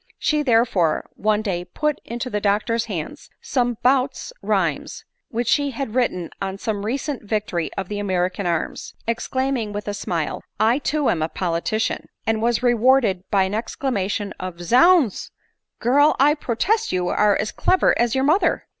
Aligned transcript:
She 0.17 0.41
therefore, 0.41 1.07
one 1.15 1.43
day 1.43 1.63
put 1.63 2.01
into 2.03 2.31
the 2.31 2.41
doctor's 2.41 2.85
hands 2.85 2.97
^ 3.01 3.01
I 3.03 3.21
I 3.21 3.21
< 3.21 3.21
i 3.21 3.27
ADELINE 3.27 3.29
MOWBRAY. 3.29 3.33
19 3.37 3.37
some 3.43 3.77
bouts 3.83 4.33
rimes 4.41 5.05
which 5.29 5.47
she 5.47 5.69
had 5.69 5.93
written 5.93 6.31
on 6.41 6.57
some 6.57 6.87
recent 6.87 7.21
victory 7.23 7.71
of 7.75 7.87
the 7.87 7.99
American 7.99 8.47
arms; 8.47 8.95
exclaiming 9.05 9.71
with 9.73 9.87
a 9.87 9.93
smile," 9.93 10.41
I 10.59 10.79
too, 10.79 11.07
am 11.11 11.21
a 11.21 11.29
politician!" 11.29 12.07
and 12.25 12.41
was 12.41 12.63
rewarded 12.63 13.29
by 13.29 13.43
an 13.43 13.53
ex 13.53 13.75
clamation 13.75 14.31
of" 14.39 14.59
Zounds! 14.63 15.29
girl— 15.77 16.15
I 16.19 16.33
protest 16.33 16.91
you 16.91 17.07
are 17.09 17.37
as 17.39 17.51
clever 17.51 17.93
as 17.99 18.15
your 18.15 18.23
mother 18.23 18.65